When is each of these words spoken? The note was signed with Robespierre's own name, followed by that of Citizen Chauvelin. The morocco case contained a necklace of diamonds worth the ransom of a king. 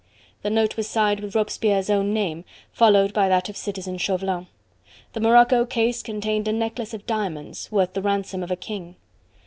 The 0.41 0.49
note 0.49 0.77
was 0.77 0.87
signed 0.89 1.19
with 1.19 1.35
Robespierre's 1.35 1.87
own 1.91 2.11
name, 2.11 2.43
followed 2.71 3.13
by 3.13 3.29
that 3.29 3.49
of 3.49 3.55
Citizen 3.55 3.99
Chauvelin. 3.99 4.47
The 5.13 5.19
morocco 5.19 5.63
case 5.63 6.01
contained 6.01 6.47
a 6.47 6.51
necklace 6.53 6.95
of 6.95 7.05
diamonds 7.05 7.71
worth 7.71 7.93
the 7.93 8.01
ransom 8.01 8.41
of 8.41 8.49
a 8.49 8.55
king. 8.55 8.95